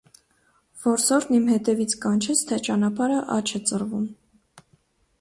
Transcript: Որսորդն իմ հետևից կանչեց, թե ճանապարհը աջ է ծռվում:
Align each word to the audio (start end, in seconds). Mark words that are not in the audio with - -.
Որսորդն 0.85 1.37
իմ 1.41 1.45
հետևից 1.51 1.95
կանչեց, 2.07 2.43
թե 2.53 2.61
ճանապարհը 2.69 3.23
աջ 3.39 3.57
է 3.61 3.65
ծռվում: 3.71 4.13